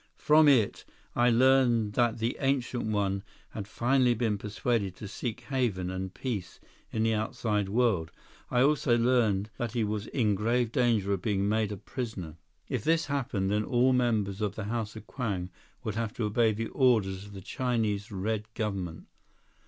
From 0.17 0.47
it, 0.47 0.83
I 1.15 1.29
learned 1.29 1.93
that 1.93 2.17
the 2.17 2.35
Ancient 2.39 2.85
One 2.87 3.21
had 3.51 3.67
finally 3.67 4.15
been 4.15 4.39
persuaded 4.39 4.95
to 4.95 5.07
seek 5.07 5.41
haven 5.41 5.91
and 5.91 6.11
peace 6.11 6.59
in 6.91 7.03
the 7.03 7.13
outside 7.13 7.69
world. 7.69 8.09
I 8.49 8.61
also 8.61 8.97
learned 8.97 9.51
that 9.59 9.73
he 9.73 9.83
was 9.83 10.07
in 10.07 10.33
grave 10.33 10.71
danger 10.71 11.13
of 11.13 11.21
being 11.21 11.47
made 11.47 11.71
a 11.71 11.77
prisoner. 11.77 12.37
If 12.67 12.83
this 12.83 13.05
happened, 13.05 13.51
then 13.51 13.63
all 13.63 13.93
members 13.93 14.41
of 14.41 14.55
the 14.55 14.63
House 14.63 14.95
of 14.95 15.05
Kwang 15.05 15.51
would 15.83 15.93
have 15.93 16.13
to 16.13 16.23
obey 16.23 16.51
the 16.51 16.69
orders 16.69 17.25
of 17.25 17.33
the 17.33 17.41
Chinese 17.41 18.11
Red 18.11 18.51
government. 18.55 19.05